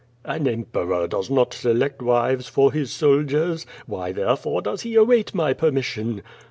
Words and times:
'^ 0.25 0.35
"An 0.35 0.47
Emperor 0.47 1.07
does 1.07 1.29
not 1.29 1.53
select 1.53 2.01
wives 2.01 2.47
for 2.47 2.71
his 2.71 2.89
soldiera. 2.89 3.63
Why, 3.85 4.11
therefore, 4.11 4.63
aoes 4.63 4.81
he 4.81 4.95
await 4.95 5.35
my 5.35 5.53
permission?" 5.53 6.23